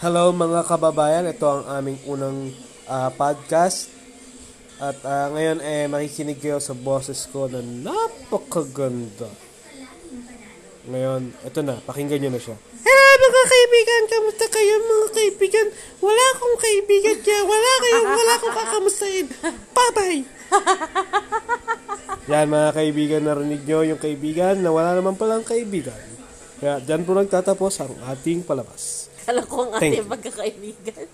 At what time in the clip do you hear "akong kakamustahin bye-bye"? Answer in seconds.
18.40-20.20